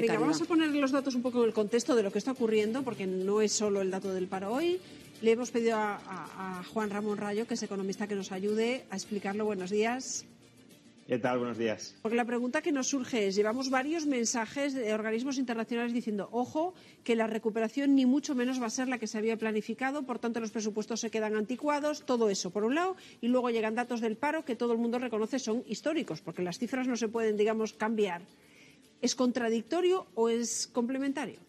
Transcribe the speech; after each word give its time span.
Venga, 0.00 0.18
vamos 0.20 0.40
a 0.40 0.44
poner 0.44 0.70
los 0.70 0.92
datos 0.92 1.14
un 1.14 1.22
poco 1.22 1.40
en 1.42 1.48
el 1.48 1.54
contexto 1.54 1.94
de 1.94 2.02
lo 2.02 2.10
que 2.12 2.18
está 2.18 2.32
ocurriendo, 2.32 2.82
porque 2.82 3.06
no 3.06 3.40
es 3.40 3.52
solo 3.52 3.80
el 3.80 3.90
dato 3.90 4.12
del 4.12 4.26
paro 4.26 4.52
hoy. 4.52 4.78
Le 5.22 5.32
hemos 5.32 5.50
pedido 5.50 5.76
a, 5.76 5.96
a- 5.96 6.60
a 6.60 6.64
Juan 6.64 6.90
Ramón 6.90 7.18
Rayo, 7.18 7.46
que 7.46 7.54
es 7.54 7.62
economista, 7.62 8.06
que 8.06 8.14
nos 8.14 8.32
ayude 8.32 8.84
a 8.90 8.96
explicarlo. 8.96 9.44
Buenos 9.44 9.70
días. 9.70 10.24
¿Qué 11.06 11.18
tal? 11.18 11.38
Buenos 11.38 11.58
días. 11.58 11.96
Porque 12.02 12.16
la 12.16 12.24
pregunta 12.24 12.62
que 12.62 12.70
nos 12.70 12.86
surge 12.86 13.26
es, 13.26 13.34
llevamos 13.34 13.68
varios 13.68 14.06
mensajes 14.06 14.74
de 14.74 14.94
organismos 14.94 15.38
internacionales 15.38 15.92
diciendo, 15.92 16.28
ojo, 16.30 16.72
que 17.02 17.16
la 17.16 17.26
recuperación 17.26 17.96
ni 17.96 18.06
mucho 18.06 18.36
menos 18.36 18.62
va 18.62 18.66
a 18.66 18.70
ser 18.70 18.86
la 18.86 18.96
que 18.98 19.08
se 19.08 19.18
había 19.18 19.36
planificado, 19.36 20.04
por 20.04 20.20
tanto 20.20 20.38
los 20.38 20.52
presupuestos 20.52 21.00
se 21.00 21.10
quedan 21.10 21.34
anticuados, 21.34 22.06
todo 22.06 22.30
eso 22.30 22.50
por 22.50 22.62
un 22.62 22.76
lado, 22.76 22.94
y 23.20 23.26
luego 23.26 23.50
llegan 23.50 23.74
datos 23.74 24.00
del 24.00 24.16
paro 24.16 24.44
que 24.44 24.54
todo 24.54 24.72
el 24.72 24.78
mundo 24.78 25.00
reconoce 25.00 25.40
son 25.40 25.64
históricos, 25.66 26.20
porque 26.20 26.42
las 26.42 26.58
cifras 26.60 26.86
no 26.86 26.96
se 26.96 27.08
pueden, 27.08 27.36
digamos, 27.36 27.72
cambiar. 27.72 28.22
¿Es 29.00 29.14
contradictorio 29.14 30.06
o 30.14 30.28
es 30.28 30.66
complementario? 30.66 31.40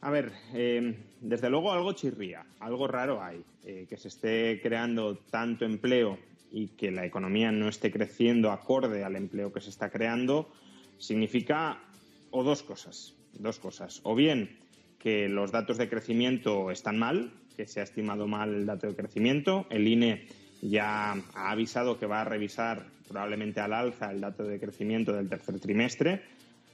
A 0.00 0.10
ver, 0.10 0.32
eh, 0.54 0.96
desde 1.20 1.50
luego 1.50 1.72
algo 1.72 1.92
chirría, 1.92 2.46
algo 2.58 2.86
raro 2.86 3.22
hay. 3.22 3.44
Eh, 3.64 3.86
que 3.88 3.98
se 3.98 4.08
esté 4.08 4.60
creando 4.62 5.18
tanto 5.30 5.66
empleo 5.66 6.18
y 6.50 6.68
que 6.68 6.90
la 6.90 7.04
economía 7.04 7.52
no 7.52 7.68
esté 7.68 7.92
creciendo 7.92 8.50
acorde 8.50 9.04
al 9.04 9.16
empleo 9.16 9.52
que 9.52 9.60
se 9.60 9.68
está 9.68 9.90
creando, 9.90 10.50
significa 10.96 11.82
o 12.30 12.42
dos 12.42 12.62
cosas. 12.62 13.14
Dos 13.34 13.58
cosas. 13.58 14.00
O 14.02 14.14
bien 14.14 14.56
que 14.98 15.28
los 15.28 15.52
datos 15.52 15.76
de 15.76 15.90
crecimiento 15.90 16.70
están 16.70 16.98
mal, 16.98 17.32
que 17.56 17.66
se 17.66 17.80
ha 17.80 17.82
estimado 17.82 18.26
mal 18.26 18.54
el 18.54 18.64
dato 18.64 18.86
de 18.86 18.96
crecimiento. 18.96 19.66
El 19.68 19.86
INE 19.86 20.26
ya 20.62 21.12
ha 21.12 21.50
avisado 21.50 21.98
que 21.98 22.06
va 22.06 22.20
a 22.20 22.24
revisar 22.24 22.86
probablemente 23.08 23.60
al 23.60 23.72
alza 23.72 24.10
el 24.10 24.20
dato 24.20 24.44
de 24.44 24.60
crecimiento 24.60 25.12
del 25.12 25.28
tercer 25.28 25.58
trimestre. 25.58 26.22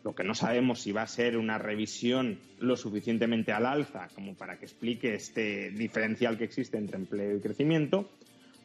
Lo 0.04 0.14
que 0.14 0.24
no 0.24 0.34
sabemos 0.34 0.82
si 0.82 0.92
va 0.92 1.02
a 1.02 1.06
ser 1.06 1.36
una 1.36 1.58
revisión 1.58 2.38
lo 2.60 2.76
suficientemente 2.76 3.52
al 3.52 3.66
alza 3.66 4.08
como 4.14 4.34
para 4.34 4.58
que 4.58 4.66
explique 4.66 5.14
este 5.14 5.70
diferencial 5.70 6.38
que 6.38 6.44
existe 6.44 6.78
entre 6.78 6.96
empleo 6.96 7.36
y 7.36 7.40
crecimiento. 7.40 8.10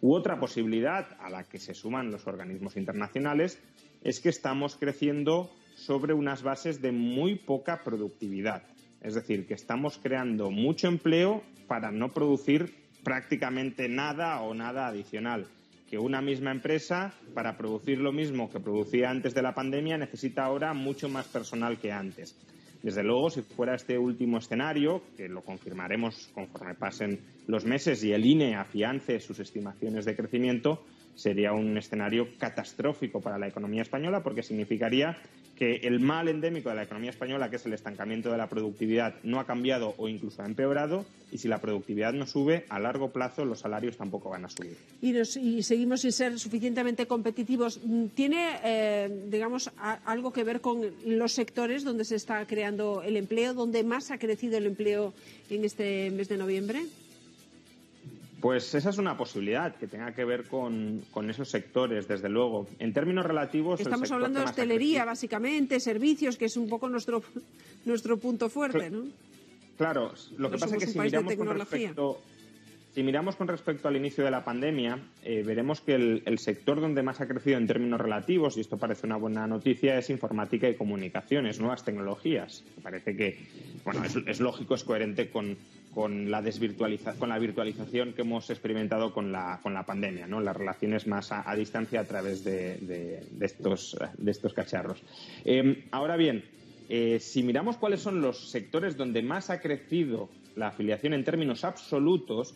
U 0.02 0.14
otra 0.14 0.40
posibilidad 0.40 1.18
a 1.20 1.30
la 1.30 1.44
que 1.44 1.60
se 1.60 1.74
suman 1.74 2.12
los 2.12 2.28
organismos 2.28 2.76
internacionales 2.76 3.60
es 4.04 4.20
que 4.20 4.30
estamos 4.30 4.76
creciendo 4.76 5.52
sobre 5.76 6.14
unas 6.14 6.44
bases 6.44 6.82
de 6.82 6.92
muy 6.92 7.36
poca 7.36 7.84
productividad. 7.84 8.64
Es 9.02 9.16
decir, 9.16 9.48
que 9.48 9.54
estamos 9.54 9.98
creando 9.98 10.52
mucho 10.52 10.88
empleo 10.88 11.44
para 11.68 11.92
no 11.92 12.10
producir 12.10 12.81
prácticamente 13.04 13.88
nada 13.90 14.42
o 14.42 14.54
nada 14.54 14.88
adicional. 14.88 15.48
Que 15.90 15.98
una 15.98 16.22
misma 16.22 16.52
empresa, 16.52 17.14
para 17.34 17.58
producir 17.58 18.00
lo 18.00 18.12
mismo 18.12 18.50
que 18.50 18.60
producía 18.60 19.10
antes 19.10 19.34
de 19.34 19.42
la 19.42 19.54
pandemia, 19.54 19.98
necesita 19.98 20.46
ahora 20.46 20.74
mucho 20.74 21.10
más 21.10 21.28
personal 21.28 21.78
que 21.78 21.92
antes. 21.92 22.36
Desde 22.82 23.04
luego, 23.04 23.30
si 23.30 23.42
fuera 23.42 23.76
este 23.76 23.98
último 23.98 24.40
escenario, 24.40 25.04
que 25.16 25.30
lo 25.30 25.42
confirmaremos 25.42 26.30
conforme 26.34 26.74
pasen 26.74 27.20
los 27.48 27.66
meses 27.66 28.04
y 28.04 28.14
el 28.14 28.26
INE 28.26 28.56
afiance 28.56 29.20
sus 29.20 29.40
estimaciones 29.40 30.06
de 30.06 30.16
crecimiento, 30.16 30.84
sería 31.14 31.54
un 31.54 31.78
escenario 31.78 32.28
catastrófico 32.40 33.22
para 33.22 33.38
la 33.38 33.48
economía 33.48 33.84
española 33.84 34.24
porque 34.24 34.42
significaría 34.42 35.18
que 35.62 35.76
el 35.84 36.00
mal 36.00 36.28
endémico 36.28 36.70
de 36.70 36.76
la 36.76 36.82
economía 36.82 37.12
española, 37.12 37.52
que 37.52 37.58
es 37.58 37.66
el 37.68 37.74
estancamiento 37.74 38.32
de 38.32 38.38
la 38.40 38.50
productividad, 38.50 39.14
no 39.22 39.40
ha 39.40 39.46
cambiado 39.46 39.94
o 40.00 40.08
incluso 40.08 40.42
ha 40.42 40.48
empeorado 40.48 41.06
y 41.32 41.38
si 41.38 41.48
la 41.48 41.62
productividad 41.62 42.14
no 42.14 42.26
sube, 42.26 42.66
a 42.68 42.80
largo 42.80 43.12
plazo 43.12 43.46
los 43.46 43.60
salarios 43.60 43.96
tampoco 43.96 44.32
van 44.32 44.46
a 44.46 44.50
subir. 44.50 44.76
y, 45.02 45.62
seguimos 45.62 46.02
sin 46.02 46.14
ser 46.14 46.40
suficientemente 46.40 47.06
competitivos. 47.06 47.80
¿Tiene, 48.16 48.58
eh, 48.64 49.26
digamos, 49.30 49.70
algo 49.78 50.34
que 50.34 50.44
ver 50.44 50.62
con 50.62 50.82
los 51.06 51.32
sectores 51.34 51.84
donde 51.84 52.06
se 52.06 52.16
está 52.16 52.44
creando 52.48 53.04
el 53.04 53.16
empleo, 53.16 53.54
donde 53.54 53.84
más 53.84 54.10
ha 54.10 54.18
crecido 54.18 54.58
el 54.58 54.66
empleo 54.66 55.14
en 55.52 55.64
este 55.64 56.10
mes 56.10 56.28
de 56.28 56.38
noviembre? 56.38 56.88
Pues 58.42 58.74
esa 58.74 58.90
es 58.90 58.98
una 58.98 59.16
posibilidad 59.16 59.76
que 59.76 59.86
tenga 59.86 60.14
que 60.14 60.26
ver 60.26 60.46
con, 60.46 61.04
con 61.12 61.30
esos 61.30 61.50
sectores, 61.50 62.08
desde 62.08 62.28
luego. 62.28 62.68
En 62.80 62.92
términos 62.92 63.24
relativos, 63.24 63.80
el 63.80 63.86
Estamos 63.86 64.12
hablando 64.12 64.40
de 64.40 64.46
hostelería, 64.46 65.06
básicamente, 65.06 65.80
servicios, 65.80 66.38
que 66.38 66.46
es 66.46 66.58
un 66.58 66.68
poco 66.68 66.90
nuestro, 66.90 67.22
nuestro 67.86 68.18
punto 68.18 68.50
fuerte, 68.50 68.90
¿no? 68.90 69.04
Claro, 69.78 70.14
lo 70.38 70.50
que 70.50 70.58
No 70.58 70.60
pasa 70.60 70.76
es 70.76 70.86
que 70.86 70.92
si 70.92 71.00
miramos, 71.00 71.36
con 71.36 71.48
respecto, 71.50 72.22
si 72.94 73.04
miramos 73.04 73.36
con 73.36 73.48
respecto 73.48 73.88
al 73.88 73.96
inicio 73.96 74.24
de 74.24 74.32
la 74.32 74.44
pandemia, 74.44 75.00
eh, 75.24 75.44
veremos 75.46 75.82
que 75.82 75.96
el, 75.96 76.24
el 76.26 76.40
sector 76.40 76.82
donde 76.82 77.04
más 77.04 77.22
ha 77.22 77.28
crecido 77.28 77.58
en 77.58 77.68
términos 77.68 78.02
relativos, 78.02 78.58
y 78.58 78.62
esto 78.62 78.78
parece 78.78 79.06
una 79.06 79.18
buena 79.18 79.46
noticia, 79.46 79.98
es 79.98 80.10
informática 80.10 80.68
y 80.68 80.76
comunicaciones, 80.76 81.60
nuevas 81.60 81.86
tecnologías. 81.86 82.64
Me 82.78 82.84
parece 82.84 83.16
que 83.16 83.38
bueno, 83.86 84.04
es, 84.04 84.16
es 84.26 84.40
lógico, 84.40 84.76
es 84.76 84.84
coherente 84.84 85.30
con, 85.30 85.58
con, 85.94 86.32
la 86.32 86.42
desvirtualiza- 86.42 87.16
con 87.18 87.30
la 87.30 87.38
virtualización 87.40 88.14
que 88.14 88.22
hemos 88.22 88.50
experimentado 88.50 89.14
con 89.14 89.32
la, 89.32 89.60
con 89.62 89.74
la 89.74 89.86
pandemia, 89.86 90.28
¿no? 90.28 90.40
las 90.40 90.56
relaciones 90.56 91.06
más 91.08 91.32
a, 91.32 91.54
distancia 91.56 92.00
a 92.02 92.06
través 92.06 92.44
de, 92.44 92.78
de- 92.78 93.46
estos, 93.46 93.98
de 94.18 94.32
estos 94.32 94.54
cacharros. 94.54 95.02
Eh, 95.46 95.86
ahora 95.92 96.16
bien, 96.16 96.44
eh, 96.90 97.20
si 97.20 97.44
miramos 97.44 97.78
cuáles 97.78 98.02
son 98.02 98.22
los 98.22 98.50
sectores 98.50 98.98
donde 98.98 99.22
más 99.22 99.50
ha 99.50 99.60
crecido 99.62 100.30
la 100.56 100.68
afiliación 100.68 101.14
en 101.14 101.24
términos 101.24 101.64
absolutos, 101.64 102.56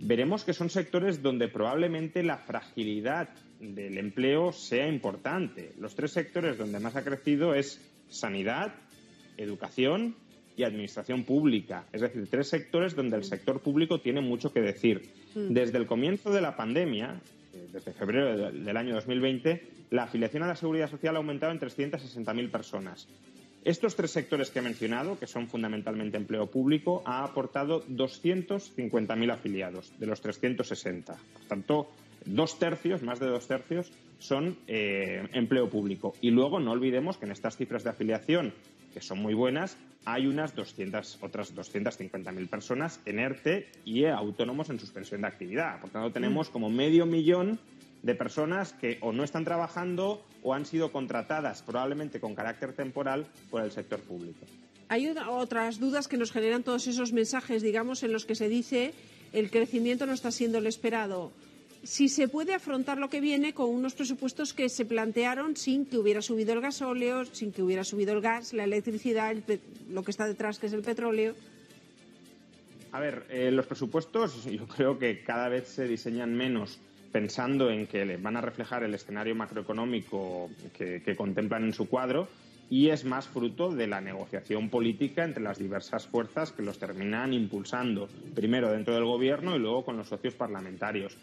veremos 0.00 0.44
que 0.44 0.52
son 0.52 0.70
sectores 0.70 1.22
donde 1.22 1.48
probablemente 1.48 2.22
la 2.22 2.36
fragilidad 2.38 3.28
del 3.60 3.96
empleo 3.98 4.52
sea 4.52 4.88
importante. 4.88 5.72
Los 5.78 5.94
tres 5.94 6.12
sectores 6.12 6.58
donde 6.58 6.80
más 6.80 6.96
ha 6.96 7.04
crecido 7.04 7.54
es 7.54 7.80
sanidad, 8.08 8.74
educación 9.36 10.16
y 10.56 10.64
administración 10.64 11.24
pública. 11.24 11.86
Es 11.92 12.00
decir, 12.00 12.26
tres 12.30 12.48
sectores 12.48 12.94
donde 12.94 13.16
el 13.16 13.24
sector 13.24 13.60
público 13.60 14.00
tiene 14.00 14.20
mucho 14.20 14.52
que 14.52 14.60
decir. 14.60 15.10
Mm. 15.34 15.52
Desde 15.52 15.78
el 15.78 15.86
comienzo 15.86 16.30
de 16.30 16.40
la 16.40 16.56
pandemia, 16.56 17.20
eh, 17.54 17.68
desde 17.72 17.92
febrero 17.92 18.50
del 18.50 18.76
año 18.76 18.94
2020, 18.94 19.62
la 19.90 20.04
afiliación 20.04 20.42
a 20.42 20.46
la 20.46 20.56
seguridad 20.56 20.90
social 20.90 21.16
ha 21.16 21.18
aumentado 21.18 21.52
en 21.52 21.60
360.000 21.60 22.50
personas. 22.50 23.08
Estos 23.64 23.94
tres 23.94 24.10
sectores 24.10 24.50
que 24.50 24.58
he 24.58 24.62
mencionado, 24.62 25.18
que 25.18 25.28
son 25.28 25.46
fundamentalmente 25.46 26.16
empleo 26.16 26.48
público, 26.48 27.02
ha 27.06 27.22
aportado 27.22 27.86
250.000 27.86 29.32
afiliados 29.32 29.92
de 30.00 30.06
los 30.06 30.20
360. 30.20 31.14
Por 31.14 31.42
tanto, 31.46 31.88
dos 32.24 32.58
tercios, 32.58 33.02
más 33.02 33.20
de 33.20 33.26
dos 33.26 33.46
tercios, 33.46 33.92
son 34.22 34.56
eh, 34.68 35.26
empleo 35.32 35.68
público. 35.68 36.14
Y 36.20 36.30
luego 36.30 36.60
no 36.60 36.70
olvidemos 36.70 37.18
que 37.18 37.26
en 37.26 37.32
estas 37.32 37.56
cifras 37.56 37.82
de 37.82 37.90
afiliación, 37.90 38.54
que 38.94 39.00
son 39.00 39.18
muy 39.18 39.34
buenas, 39.34 39.76
hay 40.04 40.26
unas 40.26 40.54
200, 40.54 41.18
otras 41.22 41.54
250.000 41.54 42.48
personas 42.48 43.00
en 43.04 43.18
ERTE 43.18 43.68
y 43.84 44.04
autónomos 44.04 44.70
en 44.70 44.78
suspensión 44.78 45.22
de 45.22 45.26
actividad. 45.26 45.80
Por 45.80 45.90
tanto, 45.90 46.12
tenemos 46.12 46.50
como 46.50 46.70
medio 46.70 47.04
millón 47.04 47.58
de 48.02 48.14
personas 48.14 48.72
que 48.72 48.98
o 49.00 49.12
no 49.12 49.24
están 49.24 49.44
trabajando 49.44 50.24
o 50.42 50.54
han 50.54 50.66
sido 50.66 50.92
contratadas 50.92 51.62
probablemente 51.62 52.20
con 52.20 52.34
carácter 52.34 52.74
temporal 52.74 53.26
por 53.50 53.62
el 53.62 53.72
sector 53.72 54.00
público. 54.00 54.46
Hay 54.88 55.08
otras 55.08 55.80
dudas 55.80 56.06
que 56.06 56.16
nos 56.16 56.32
generan 56.32 56.62
todos 56.62 56.86
esos 56.86 57.12
mensajes, 57.12 57.62
digamos, 57.62 58.02
en 58.02 58.12
los 58.12 58.24
que 58.24 58.34
se 58.34 58.48
dice 58.48 58.92
el 59.32 59.50
crecimiento 59.50 60.06
no 60.06 60.12
está 60.12 60.30
siendo 60.30 60.58
el 60.58 60.66
esperado. 60.66 61.32
Si 61.82 62.08
se 62.08 62.28
puede 62.28 62.54
afrontar 62.54 62.98
lo 62.98 63.08
que 63.08 63.20
viene 63.20 63.54
con 63.54 63.68
unos 63.68 63.94
presupuestos 63.94 64.52
que 64.52 64.68
se 64.68 64.84
plantearon 64.84 65.56
sin 65.56 65.84
que 65.84 65.98
hubiera 65.98 66.22
subido 66.22 66.52
el 66.52 66.60
gasóleo, 66.60 67.24
sin 67.24 67.52
que 67.52 67.62
hubiera 67.62 67.82
subido 67.82 68.12
el 68.12 68.20
gas, 68.20 68.52
la 68.52 68.64
electricidad, 68.64 69.34
lo 69.90 70.04
que 70.04 70.10
está 70.12 70.26
detrás, 70.26 70.60
que 70.60 70.66
es 70.66 70.72
el 70.72 70.82
petróleo. 70.82 71.34
A 72.92 73.00
ver, 73.00 73.24
eh, 73.30 73.50
los 73.50 73.66
presupuestos 73.66 74.44
yo 74.50 74.68
creo 74.68 74.98
que 74.98 75.22
cada 75.22 75.48
vez 75.48 75.68
se 75.68 75.88
diseñan 75.88 76.34
menos 76.34 76.78
pensando 77.10 77.70
en 77.70 77.86
que 77.86 78.16
van 78.16 78.36
a 78.36 78.40
reflejar 78.40 78.82
el 78.84 78.94
escenario 78.94 79.34
macroeconómico 79.34 80.50
que, 80.76 81.14
contemplan 81.16 81.64
en 81.64 81.74
su 81.74 81.88
cuadro 81.88 82.28
y 82.70 82.88
es 82.88 83.04
más 83.04 83.28
fruto 83.28 83.70
de 83.70 83.86
la 83.86 84.00
negociación 84.00 84.70
política 84.70 85.24
entre 85.24 85.42
las 85.42 85.58
diversas 85.58 86.06
fuerzas 86.06 86.52
que 86.52 86.62
los 86.62 86.78
terminan 86.78 87.34
impulsando, 87.34 88.08
primero 88.34 88.72
dentro 88.72 88.94
del 88.94 89.04
gobierno 89.04 89.54
y 89.54 89.58
luego 89.58 89.84
con 89.84 89.98
los 89.98 90.08
socios 90.08 90.34
parlamentarios. 90.34 91.18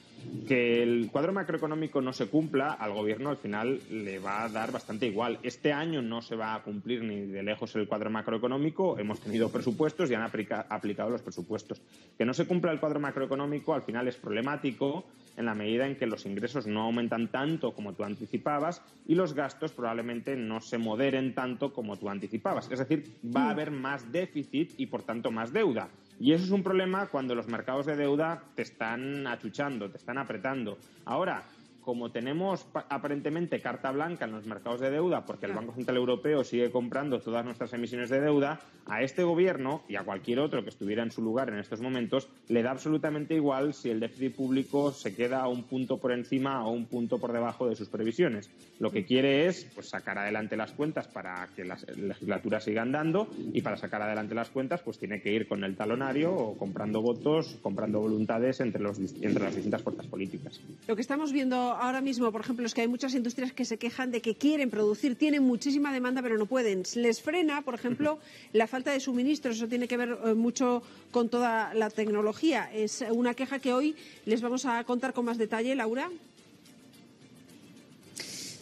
Que 0.48 0.84
el 0.84 1.10
cuadro 1.12 1.34
macroeconómico 1.34 2.02
no 2.02 2.14
se 2.14 2.28
cumpla, 2.28 2.74
al 2.74 2.94
gobierno 2.94 3.30
al 3.30 3.38
final 3.38 3.80
le 3.90 4.20
va 4.20 4.44
a 4.44 4.50
dar 4.50 4.72
bastante 4.72 5.08
igual. 5.08 5.40
Este 5.44 5.72
año 5.74 6.02
no 6.02 6.22
se 6.22 6.36
va 6.36 6.56
a 6.56 6.64
cumplir 6.64 7.04
ni 7.04 7.22
de 7.22 7.44
lejos 7.44 7.76
el 7.76 7.88
cuadro 7.88 8.10
macroeconómico, 8.10 8.98
hemos 8.98 9.20
tenido 9.20 9.50
presupuestos 9.50 10.10
y 10.10 10.16
han 10.16 10.24
aplicado 10.24 11.10
los 11.10 11.22
presupuestos. 11.22 11.82
Que 12.18 12.26
no 12.26 12.34
se 12.34 12.46
cumpla 12.46 12.72
el 12.72 12.80
cuadro 12.80 13.00
macroeconómico 13.00 13.74
al 13.74 13.84
final 13.84 14.08
es 14.08 14.18
problemático 14.18 15.06
en 15.38 15.46
la 15.46 15.56
medida 15.56 15.88
en 15.88 15.96
que 15.96 16.06
los 16.06 16.26
ingresos 16.26 16.68
no 16.68 16.82
aumentan 16.82 17.30
tanto 17.30 17.74
como 17.74 17.94
tú 17.94 18.04
anticipabas 18.04 18.82
y 19.08 19.16
los 19.16 19.34
gastos 19.34 19.72
probablemente 19.72 20.36
no 20.36 20.60
se 20.60 20.78
moderen 20.78 21.34
tanto 21.34 21.74
como 21.74 21.98
tú 21.98 22.10
anticipabas. 22.10 22.70
Es 22.70 22.80
decir, 22.80 23.06
va 23.26 23.44
a 23.44 23.48
mm. 23.48 23.52
haber 23.52 23.72
más 23.72 24.12
déficit 24.12 24.74
y 24.78 24.88
por 24.88 25.04
tanto 25.04 25.32
más 25.32 25.54
deuda. 25.54 25.90
Y 26.20 26.34
eso 26.34 26.44
es 26.44 26.52
un 26.52 26.64
problema 26.64 27.08
cuando 27.08 27.34
los 27.34 27.48
mercados 27.48 27.86
de 27.86 27.96
deuda 27.96 28.44
te 28.56 28.62
están 28.62 29.26
achuchando, 29.26 29.90
te 29.90 29.98
están 29.98 30.18
apretando. 30.18 30.78
Ahora, 31.06 31.44
como 31.90 32.12
tenemos 32.12 32.68
aparentemente 32.88 33.60
carta 33.62 33.90
blanca 33.92 34.26
en 34.26 34.32
los 34.32 34.46
mercados 34.46 34.80
de 34.80 34.92
deuda, 34.92 35.26
porque 35.26 35.48
el 35.48 35.54
Banco 35.54 35.74
Central 35.74 35.98
Europeo 35.98 36.44
sigue 36.44 36.70
comprando 36.70 37.20
todas 37.20 37.44
nuestras 37.44 37.74
emisiones 37.74 38.12
de 38.12 38.22
deuda, 38.22 38.60
a 38.86 39.02
este 39.02 39.24
gobierno 39.24 39.84
y 39.88 39.96
a 39.96 40.04
cualquier 40.04 40.40
otro 40.40 40.64
que 40.64 40.70
estuviera 40.70 41.04
en 41.04 41.12
su 41.12 41.22
lugar 41.22 41.50
en 41.50 41.60
estos 41.60 41.80
momentos 41.80 42.28
le 42.48 42.64
da 42.64 42.72
absolutamente 42.72 43.36
igual 43.36 43.74
si 43.74 43.90
el 43.90 44.00
déficit 44.00 44.36
público 44.36 44.92
se 44.92 45.16
queda 45.16 45.42
a 45.42 45.48
un 45.48 45.64
punto 45.64 45.98
por 45.98 46.12
encima 46.12 46.66
o 46.66 46.72
un 46.72 46.86
punto 46.86 47.20
por 47.20 47.32
debajo 47.32 47.68
de 47.68 47.76
sus 47.76 47.88
previsiones. 47.90 48.50
Lo 48.80 48.92
que 48.92 49.06
quiere 49.06 49.48
es 49.48 49.66
pues, 49.76 49.90
sacar 49.90 50.18
adelante 50.18 50.58
las 50.58 50.72
cuentas 50.72 51.08
para 51.08 51.48
que 51.56 51.66
las 51.66 51.86
legislaturas 51.98 52.64
sigan 52.64 52.92
dando 52.92 53.28
y 53.54 53.62
para 53.62 53.78
sacar 53.78 54.02
adelante 54.02 54.34
las 54.36 54.50
cuentas 54.50 54.82
pues 54.82 54.98
tiene 54.98 55.22
que 55.22 55.34
ir 55.34 55.48
con 55.48 55.64
el 55.64 55.76
talonario 55.76 56.34
o 56.34 56.58
comprando 56.58 57.02
votos, 57.02 57.58
comprando 57.62 58.00
voluntades 58.00 58.60
entre, 58.60 58.82
los, 58.82 59.00
entre 59.00 59.44
las 59.44 59.56
distintas 59.56 59.84
fuerzas 59.84 60.08
políticas. 60.08 60.60
Lo 60.88 60.96
que 60.96 61.02
estamos 61.02 61.32
viendo 61.32 61.74
ahora 61.80 62.02
mismo, 62.02 62.32
por 62.32 62.42
ejemplo, 62.42 62.66
es 62.66 62.74
que 62.74 62.82
hay 62.82 62.88
muchas 62.88 63.14
industrias 63.16 63.52
que 63.54 63.66
se 63.66 63.78
quejan 63.78 64.12
de 64.12 64.22
que 64.22 64.36
quieren 64.36 64.70
producir, 64.70 65.16
tienen 65.16 65.44
muchísima 65.44 65.92
demanda, 65.94 66.22
pero 66.22 66.38
no 66.38 66.46
pueden. 66.46 66.84
Les 66.96 67.22
frena, 67.22 67.62
por 67.62 67.74
ejemplo, 67.74 68.20
la 68.54 68.68
falta 68.68 68.92
de 68.92 69.00
suministros. 69.00 69.58
Eso 69.58 69.68
tiene 69.68 69.88
que 69.88 69.98
ver 69.98 70.18
eh, 70.24 70.34
mucho 70.34 70.84
con 71.12 71.30
toda 71.30 71.74
la 71.74 71.90
tecnología. 71.90 72.70
Es 72.74 73.04
una 73.12 73.34
queja 73.34 73.60
que 73.60 73.74
hoy 73.74 73.96
les 74.26 74.42
vamos 74.42 74.66
a 74.66 74.84
contar 74.84 75.14
con 75.14 75.26
más 75.26 75.38
detalle, 75.38 75.76
Laura. 75.76 76.10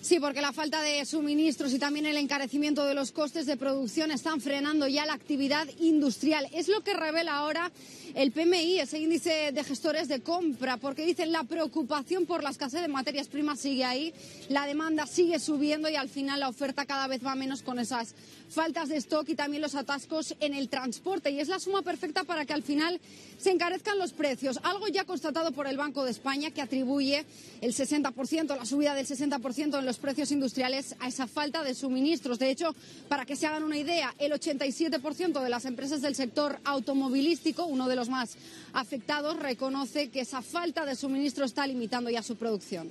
Sí, 0.08 0.22
porque 0.22 0.40
la 0.40 0.54
falta 0.54 0.82
de 0.82 1.06
suministros 1.06 1.74
y 1.74 1.80
también 1.80 2.06
el 2.06 2.16
encarecimiento 2.16 2.86
de 2.86 2.94
los 2.94 3.12
costes 3.12 3.46
de 3.46 3.58
producción 3.58 4.10
están 4.10 4.40
frenando 4.40 4.88
ya 4.88 5.06
la 5.06 5.12
actividad 5.12 5.68
industrial. 5.82 6.48
Es 6.54 6.70
lo 6.70 6.80
que 6.80 6.94
revela 6.94 7.36
ahora 7.36 7.74
el 8.16 8.32
PMI, 8.32 8.80
ese 8.80 9.00
índice 9.00 9.52
de 9.52 9.64
gestores 9.66 10.08
de 10.08 10.22
compra, 10.22 10.78
porque 10.78 11.06
dicen 11.06 11.34
la 11.34 11.44
preocupación 11.44 12.26
por 12.26 12.42
la 12.42 12.52
escasez 12.52 12.82
de 12.82 12.88
materias 12.88 13.28
primas 13.28 13.60
sigue 13.60 13.84
ahí, 13.84 14.14
la 14.48 14.66
demanda 14.66 15.06
sigue 15.06 15.40
subiendo 15.40 15.90
y 15.90 15.98
al 15.98 16.08
final 16.08 16.40
la 16.40 16.48
oferta 16.48 16.86
cada 16.86 17.08
vez 17.08 17.26
va 17.26 17.36
menos 17.36 17.62
con 17.62 17.78
esas 17.78 18.16
faltas 18.50 18.88
de 18.88 18.96
stock 18.98 19.28
y 19.28 19.36
también 19.36 19.62
los 19.62 19.76
atascos 19.76 20.36
en 20.40 20.54
el 20.54 20.70
transporte. 20.70 21.32
Y 21.32 21.42
es 21.42 21.50
la 21.50 21.60
suma 21.60 21.82
perfecta 21.82 22.24
para 22.24 22.46
que 22.46 22.54
al 22.54 22.64
final 22.64 23.00
se 23.38 23.52
encarezcan 23.52 24.00
los 24.00 24.14
precios. 24.14 24.60
Algo 24.64 24.88
ya 24.88 25.04
constatado 25.04 25.52
por 25.52 25.68
el 25.68 25.78
Banco 25.78 26.06
de 26.06 26.12
España 26.12 26.52
que 26.52 26.62
atribuye 26.62 27.26
el 27.62 27.74
60%, 27.74 28.58
la 28.58 28.66
subida 28.66 28.96
del 28.96 29.06
60% 29.06 29.80
en 29.80 29.86
los 29.86 29.97
precios 29.98 30.32
industriales 30.32 30.96
a 31.00 31.08
esa 31.08 31.28
falta 31.28 31.64
de 31.64 31.76
suministros. 31.76 32.40
De 32.40 32.50
hecho, 32.50 32.76
para 33.08 33.26
que 33.26 33.36
se 33.36 33.48
hagan 33.48 33.64
una 33.64 33.78
idea, 33.78 34.14
el 34.20 34.32
87% 34.32 35.42
de 35.42 35.50
las 35.50 35.66
empresas 35.66 36.02
del 36.02 36.16
sector 36.16 36.60
automovilístico, 36.64 37.66
uno 37.66 37.88
de 37.88 37.96
los 37.96 38.10
más 38.10 38.38
afectados, 38.74 39.38
reconoce 39.40 40.10
que 40.10 40.22
esa 40.22 40.42
falta 40.42 40.86
de 40.86 40.96
suministro 40.96 41.46
está 41.46 41.66
limitando 41.68 42.10
ya 42.10 42.24
su 42.24 42.36
producción. 42.36 42.90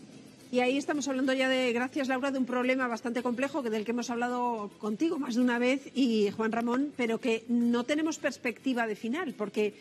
Y 0.53 0.61
ahí 0.61 0.79
estamos 0.79 1.09
hablando 1.09 1.33
ya 1.33 1.49
de, 1.49 1.73
gracias 1.73 2.07
Laura, 2.07 2.31
de 2.31 2.39
un 2.39 2.47
problema 2.47 2.87
bastante 2.87 3.23
complejo 3.23 3.63
del 3.63 3.85
que 3.85 3.91
hemos 3.91 4.11
hablado 4.11 4.71
contigo 4.79 5.19
más 5.19 5.35
de 5.35 5.41
una 5.41 5.59
vez 5.59 5.91
y 5.95 6.31
Juan 6.31 6.53
Ramón, 6.53 6.93
pero 6.97 7.19
que 7.19 7.45
no 7.49 7.83
tenemos 7.83 8.19
perspectiva 8.19 8.87
de 8.87 8.95
final, 8.95 9.35
porque, 9.37 9.75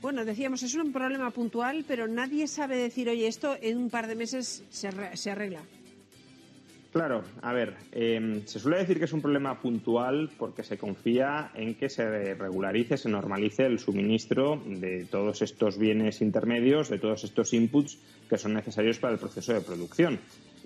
bueno, 0.00 0.24
decíamos, 0.24 0.62
es 0.62 0.74
un 0.74 0.92
problema 0.92 1.30
puntual, 1.30 1.84
pero 1.86 2.08
nadie 2.08 2.48
sabe 2.48 2.78
decir, 2.78 3.08
oye, 3.10 3.26
esto 3.26 3.54
en 3.60 3.76
un 3.76 3.90
par 3.90 4.06
de 4.06 4.14
meses 4.14 4.62
se, 4.70 4.88
arregla. 5.30 5.60
Claro, 6.92 7.22
a 7.42 7.52
ver, 7.52 7.76
em, 7.92 8.46
se 8.46 8.58
suele 8.58 8.78
decir 8.78 8.98
que 8.98 9.04
es 9.04 9.12
un 9.12 9.20
problema 9.20 9.60
puntual 9.60 10.30
porque 10.38 10.62
se 10.62 10.78
confía 10.78 11.50
en 11.54 11.74
que 11.74 11.90
se 11.90 12.34
regularice, 12.34 12.96
se 12.96 13.10
normalice 13.10 13.66
el 13.66 13.78
suministro 13.78 14.62
de 14.64 15.04
todos 15.04 15.42
estos 15.42 15.76
bienes 15.76 16.22
intermedios, 16.22 16.88
de 16.88 16.98
todos 16.98 17.24
estos 17.24 17.52
inputs 17.52 17.98
que 18.28 18.38
son 18.38 18.54
necesarios 18.54 18.98
para 18.98 19.12
el 19.12 19.18
proceso 19.18 19.52
de 19.52 19.60
producción. 19.60 20.18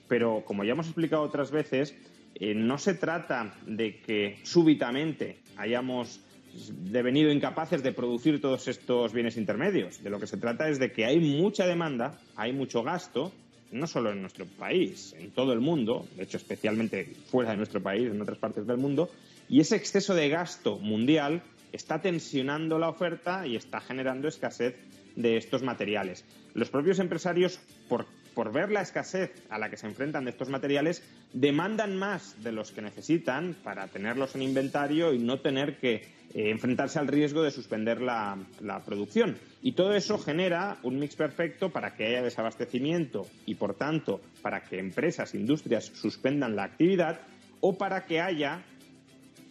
Pero, 0.06 0.44
como 0.44 0.62
ya 0.62 0.72
hemos 0.72 0.86
explicado 0.86 1.22
otras 1.22 1.50
veces, 1.50 1.96
eh, 2.36 2.54
no 2.54 2.78
se 2.78 2.94
trata 2.94 3.54
de 3.66 3.98
que 3.98 4.38
súbitamente 4.44 5.38
hayamos 5.56 6.20
devenido 6.68 7.32
incapaces 7.32 7.82
de 7.82 7.92
producir 7.92 8.40
todos 8.40 8.68
estos 8.68 9.12
bienes 9.12 9.36
intermedios. 9.36 10.02
De 10.02 10.10
lo 10.10 10.20
que 10.20 10.26
se 10.26 10.36
trata 10.36 10.68
es 10.68 10.78
de 10.78 10.92
que 10.92 11.04
hay 11.04 11.18
mucha 11.18 11.66
demanda, 11.66 12.18
hay 12.36 12.52
mucho 12.52 12.82
gasto, 12.82 13.32
no 13.72 13.86
solo 13.86 14.12
en 14.12 14.20
nuestro 14.20 14.46
país, 14.46 15.14
en 15.18 15.30
todo 15.30 15.52
el 15.52 15.60
mundo, 15.60 16.06
de 16.16 16.24
hecho 16.24 16.36
especialmente 16.36 17.14
fuera 17.30 17.50
de 17.50 17.56
nuestro 17.56 17.82
país, 17.82 18.10
en 18.10 18.20
otras 18.20 18.38
partes 18.38 18.66
del 18.66 18.76
mundo, 18.76 19.10
y 19.48 19.60
ese 19.60 19.76
exceso 19.76 20.14
de 20.14 20.28
gasto 20.28 20.78
mundial 20.78 21.42
está 21.72 22.00
tensionando 22.00 22.78
la 22.78 22.88
oferta 22.88 23.46
y 23.46 23.56
está 23.56 23.80
generando 23.80 24.28
escasez 24.28 24.76
de 25.16 25.36
estos 25.36 25.62
materiales. 25.62 26.24
Los 26.54 26.70
propios 26.70 26.98
empresarios, 26.98 27.58
por, 27.88 28.06
ver 28.52 28.70
la 28.70 28.82
escasez 28.82 29.32
a 29.50 29.58
la 29.58 29.70
que 29.70 29.76
se 29.76 29.86
enfrentan 29.86 30.24
de 30.24 30.30
estos 30.30 30.48
materiales, 30.48 31.02
demandan 31.32 31.96
más 31.96 32.42
de 32.42 32.52
los 32.52 32.72
que 32.72 32.82
necesitan 32.82 33.56
para 33.62 33.88
tenerlos 33.88 34.34
en 34.34 34.42
inventario 34.42 35.12
y 35.12 35.18
no 35.18 35.40
tener 35.40 35.78
que 35.78 35.94
eh, 35.94 36.50
enfrentarse 36.50 36.98
al 36.98 37.08
riesgo 37.08 37.42
de 37.42 37.50
suspender 37.50 38.00
la, 38.00 38.38
la, 38.60 38.80
producción. 38.80 39.36
Y 39.62 39.72
todo 39.72 39.94
eso 39.94 40.18
genera 40.18 40.78
un 40.82 40.98
mix 40.98 41.14
perfecto 41.14 41.70
para 41.70 41.94
que 41.94 42.06
haya 42.06 42.22
desabastecimiento 42.22 43.26
y, 43.46 43.54
por 43.54 43.74
tanto, 43.74 44.20
para 44.40 44.62
que 44.62 44.78
empresas, 44.78 45.34
industrias 45.34 45.84
suspendan 45.84 46.56
la 46.56 46.64
actividad 46.64 47.20
o 47.60 47.76
para 47.76 48.06
que 48.06 48.20
haya 48.20 48.62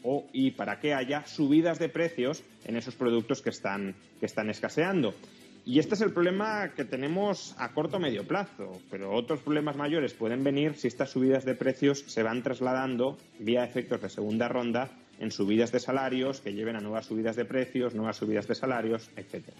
o 0.04 0.28
y 0.34 0.52
para 0.52 0.80
que 0.80 0.94
haya 0.94 1.26
subidas 1.26 1.80
de 1.80 1.90
precios 1.90 2.44
en 2.66 2.76
esos 2.76 2.96
productos 2.96 3.42
que 3.42 3.50
están, 3.50 3.96
que 4.20 4.26
están 4.26 4.50
escaseando. 4.50 5.14
Y 5.64 5.78
este 5.78 5.94
es 5.94 6.02
el 6.02 6.12
problema 6.12 6.72
que 6.76 6.86
tenemos 6.86 7.56
a 7.60 7.72
corto 7.72 7.98
o 7.98 8.00
medio 8.00 8.28
plazo, 8.28 8.82
pero 8.90 9.14
otros 9.14 9.42
problemas 9.42 9.76
mayores 9.76 10.14
pueden 10.14 10.44
venir 10.44 10.76
si 10.76 10.88
estas 10.88 11.12
subidas 11.12 11.46
de 11.46 11.54
precios 11.54 12.04
se 12.08 12.24
van 12.24 12.42
trasladando 12.42 13.18
vía 13.38 13.64
efectos 13.64 14.02
de 14.02 14.10
segunda 14.10 14.48
ronda 14.48 14.90
en 15.20 15.30
subidas 15.30 15.72
de 15.72 15.80
salarios 15.80 16.42
que 16.42 16.54
lleven 16.54 16.76
a 16.76 16.82
nuevas 16.82 17.06
subidas 17.06 17.36
de 17.36 17.46
precios, 17.46 17.94
nuevas 17.94 18.18
subidas 18.18 18.48
de 18.48 18.56
salarios, 18.56 19.12
etcétera. 19.16 19.56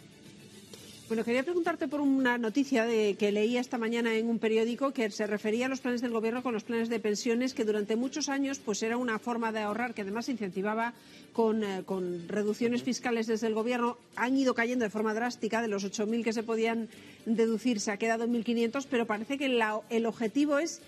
Bueno, 1.12 1.26
quería 1.26 1.44
preguntarte 1.44 1.90
por 1.90 2.00
una 2.00 2.38
noticia 2.38 2.86
de, 2.86 3.18
que 3.20 3.34
leía 3.34 3.60
esta 3.60 3.78
mañana 3.78 4.16
en 4.16 4.30
un 4.30 4.40
periódico 4.40 4.94
que 4.94 5.12
se 5.12 5.28
refería 5.28 5.66
a 5.66 5.68
los 5.68 5.82
planes 5.82 6.00
del 6.00 6.12
Gobierno 6.12 6.42
con 6.42 6.54
los 6.54 6.64
planes 6.64 6.88
de 6.88 7.02
pensiones, 7.02 7.54
que 7.54 7.66
durante 7.66 7.98
muchos 7.98 8.30
años 8.30 8.60
pues 8.60 8.82
era 8.82 8.96
una 8.96 9.20
forma 9.20 9.52
de 9.52 9.60
ahorrar 9.60 9.94
que 9.94 10.04
además 10.04 10.28
se 10.28 10.32
incentivaba 10.32 10.94
con, 11.34 11.66
eh, 11.66 11.84
con 11.86 12.30
reducciones 12.30 12.84
fiscales 12.84 13.28
desde 13.28 13.48
el 13.48 13.54
Gobierno. 13.54 13.98
Han 14.16 14.38
ido 14.38 14.54
cayendo 14.54 14.86
de 14.86 14.90
forma 14.90 15.14
drástica, 15.14 15.62
de 15.62 15.68
los 15.68 15.84
8.000 15.84 16.24
que 16.24 16.32
se 16.32 16.44
podían 16.44 16.88
deducir 17.26 17.82
se 17.82 17.92
ha 17.92 17.98
quedado 17.98 18.24
en 18.24 18.34
1.500, 18.34 18.88
pero 18.90 19.06
parece 19.06 19.38
que 19.38 19.50
la, 19.50 19.82
el 19.90 20.06
objetivo 20.06 20.60
es 20.60 20.82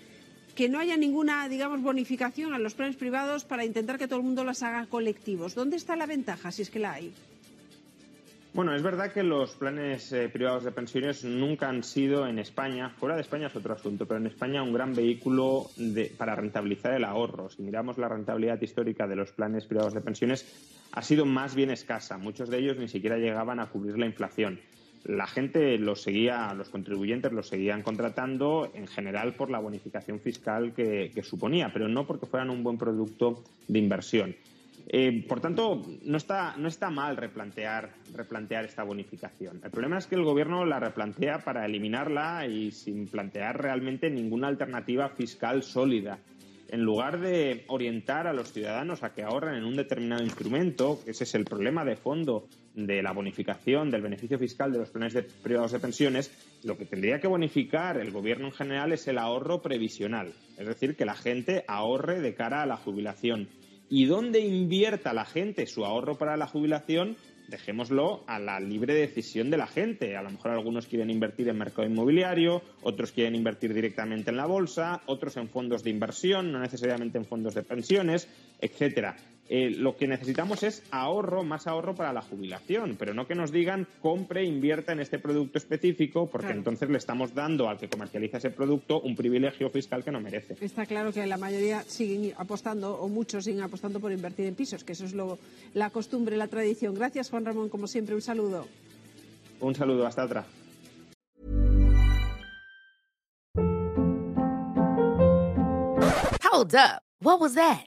que 0.54 0.70
no 0.70 0.78
haya 0.78 0.96
ninguna, 0.96 1.46
digamos, 1.50 1.82
bonificación 1.82 2.54
a 2.54 2.58
los 2.58 2.72
planes 2.72 2.96
privados 2.96 3.44
para 3.44 3.66
intentar 3.66 3.98
que 3.98 4.08
todo 4.08 4.20
el 4.20 4.24
mundo 4.24 4.42
las 4.42 4.62
haga 4.62 4.86
colectivos. 4.86 5.54
¿Dónde 5.54 5.76
está 5.76 5.96
la 5.96 6.06
ventaja, 6.06 6.50
si 6.50 6.62
es 6.62 6.70
que 6.70 6.78
la 6.78 6.94
hay? 6.94 7.12
Bueno, 8.54 8.72
es 8.72 8.84
verdad 8.84 9.10
que 9.10 9.24
los 9.24 9.56
planes 9.56 10.12
eh, 10.12 10.28
privados 10.28 10.62
de 10.62 10.70
pensiones 10.70 11.24
nunca 11.24 11.68
han 11.68 11.82
sido 11.82 12.24
en 12.28 12.38
España, 12.38 12.88
fuera 12.88 13.16
de 13.16 13.22
España 13.22 13.48
es 13.48 13.56
otro 13.56 13.74
asunto, 13.74 14.06
pero 14.06 14.20
en 14.20 14.28
España 14.28 14.62
un 14.62 14.72
gran 14.72 14.94
vehículo 14.94 15.68
para 16.16 16.36
rentabilizar 16.36 16.92
el 16.92 17.02
ahorro. 17.02 17.50
Si 17.50 17.62
miramos 17.62 17.98
la 17.98 18.08
rentabilidad 18.08 18.62
histórica 18.62 19.08
de 19.08 19.16
los 19.16 19.32
planes 19.32 19.66
privados 19.66 19.92
de 19.92 20.02
pensiones, 20.02 20.46
ha 20.92 21.02
sido 21.02 21.26
más 21.26 21.56
bien 21.56 21.70
escasa. 21.70 22.16
Muchos 22.16 22.48
de 22.48 22.58
ellos 22.58 22.76
ni 22.76 22.86
siquiera 22.86 23.18
llegaban 23.18 23.58
a 23.58 23.66
cubrir 23.66 23.98
la 23.98 24.06
inflación. 24.06 24.60
La 25.02 25.26
gente 25.26 25.76
los 25.76 26.02
seguía, 26.02 26.54
los 26.54 26.68
contribuyentes 26.68 27.32
los 27.32 27.48
seguían 27.48 27.82
contratando 27.82 28.70
en 28.72 28.86
general 28.86 29.34
por 29.34 29.50
la 29.50 29.58
bonificación 29.58 30.20
fiscal 30.20 30.74
que 30.74 31.22
suponía, 31.24 31.72
pero 31.72 31.88
no 31.88 32.06
porque 32.06 32.26
fueran 32.26 32.50
un 32.50 32.62
buen 32.62 32.78
producto 32.78 33.42
de 33.66 33.80
inversión. 33.80 34.36
Eh, 34.86 35.24
por 35.26 35.40
tanto, 35.40 35.82
no 36.02 36.16
está, 36.16 36.56
no 36.56 36.68
está 36.68 36.90
mal 36.90 37.16
replantear, 37.16 37.90
replantear 38.12 38.64
esta 38.64 38.82
bonificación. 38.82 39.60
El 39.64 39.70
problema 39.70 39.98
es 39.98 40.06
que 40.06 40.14
el 40.14 40.24
Gobierno 40.24 40.64
la 40.64 40.78
replantea 40.78 41.38
para 41.38 41.64
eliminarla 41.64 42.46
y 42.46 42.70
sin 42.70 43.06
plantear 43.06 43.60
realmente 43.60 44.10
ninguna 44.10 44.48
alternativa 44.48 45.08
fiscal 45.08 45.62
sólida. 45.62 46.18
En 46.68 46.82
lugar 46.82 47.20
de 47.20 47.64
orientar 47.68 48.26
a 48.26 48.32
los 48.32 48.52
ciudadanos 48.52 49.02
a 49.02 49.12
que 49.12 49.22
ahorren 49.22 49.54
en 49.54 49.64
un 49.64 49.76
determinado 49.76 50.24
instrumento, 50.24 51.00
ese 51.06 51.24
es 51.24 51.34
el 51.34 51.44
problema 51.44 51.84
de 51.84 51.96
fondo 51.96 52.48
de 52.74 53.02
la 53.02 53.12
bonificación 53.12 53.90
del 53.90 54.02
beneficio 54.02 54.38
fiscal 54.38 54.72
de 54.72 54.78
los 54.78 54.90
planes 54.90 55.12
de 55.12 55.22
privados 55.22 55.72
de 55.72 55.78
pensiones, 55.78 56.32
lo 56.64 56.76
que 56.76 56.86
tendría 56.86 57.20
que 57.20 57.28
bonificar 57.28 57.98
el 57.98 58.10
gobierno 58.10 58.46
en 58.46 58.52
general 58.52 58.92
es 58.92 59.06
el 59.06 59.18
ahorro 59.18 59.62
previsional, 59.62 60.32
es 60.58 60.66
decir, 60.66 60.96
que 60.96 61.04
la 61.04 61.14
gente 61.14 61.64
ahorre 61.68 62.20
de 62.20 62.34
cara 62.34 62.62
a 62.62 62.66
la 62.66 62.76
jubilación 62.76 63.48
y 63.94 64.06
dónde 64.06 64.40
invierta 64.40 65.12
la 65.12 65.24
gente 65.24 65.68
su 65.68 65.84
ahorro 65.84 66.18
para 66.18 66.36
la 66.36 66.48
jubilación, 66.48 67.16
dejémoslo 67.46 68.24
a 68.26 68.40
la 68.40 68.58
libre 68.58 68.92
decisión 68.92 69.50
de 69.50 69.56
la 69.56 69.68
gente. 69.68 70.16
A 70.16 70.22
lo 70.22 70.30
mejor 70.30 70.50
algunos 70.50 70.88
quieren 70.88 71.10
invertir 71.10 71.48
en 71.48 71.56
mercado 71.56 71.86
inmobiliario, 71.86 72.60
otros 72.82 73.12
quieren 73.12 73.36
invertir 73.36 73.72
directamente 73.72 74.30
en 74.30 74.36
la 74.36 74.46
bolsa, 74.46 75.02
otros 75.06 75.36
en 75.36 75.48
fondos 75.48 75.84
de 75.84 75.90
inversión, 75.90 76.50
no 76.50 76.58
necesariamente 76.58 77.18
en 77.18 77.24
fondos 77.24 77.54
de 77.54 77.62
pensiones, 77.62 78.26
etcétera. 78.60 79.14
Eh, 79.48 79.70
lo 79.70 79.96
que 79.96 80.08
necesitamos 80.08 80.62
es 80.62 80.82
ahorro, 80.90 81.44
más 81.44 81.66
ahorro 81.66 81.94
para 81.94 82.12
la 82.12 82.22
jubilación, 82.22 82.96
pero 82.98 83.12
no 83.12 83.26
que 83.26 83.34
nos 83.34 83.52
digan 83.52 83.86
compre, 84.00 84.44
invierta 84.44 84.92
en 84.92 85.00
este 85.00 85.18
producto 85.18 85.58
específico, 85.58 86.28
porque 86.30 86.52
entonces 86.52 86.88
le 86.88 86.96
estamos 86.96 87.34
dando 87.34 87.68
al 87.68 87.78
que 87.78 87.88
comercializa 87.88 88.38
ese 88.38 88.50
producto 88.50 89.00
un 89.02 89.14
privilegio 89.14 89.68
fiscal 89.68 90.02
que 90.02 90.10
no 90.10 90.20
merece. 90.20 90.56
Está 90.60 90.86
claro 90.86 91.12
que 91.12 91.26
la 91.26 91.36
mayoría 91.36 91.82
siguen 91.82 92.32
apostando, 92.38 92.94
o 92.94 93.08
muchos 93.08 93.44
siguen 93.44 93.62
apostando 93.62 94.00
por 94.00 94.12
invertir 94.12 94.46
en 94.46 94.54
pisos, 94.54 94.82
que 94.82 94.92
eso 94.92 95.04
es 95.04 95.12
lo, 95.12 95.38
la 95.74 95.90
costumbre, 95.90 96.36
la 96.36 96.48
tradición. 96.48 96.94
Gracias, 96.94 97.28
Juan 97.28 97.44
Ramón, 97.44 97.68
como 97.68 97.86
siempre, 97.86 98.14
un 98.14 98.22
saludo. 98.22 98.66
Un 99.60 99.74
saludo, 99.74 100.06
hasta 100.06 100.24
otra. 100.24 100.46
Hold 106.50 106.74
up. 106.76 107.02
What 107.20 107.40
was 107.40 107.54
that? 107.54 107.86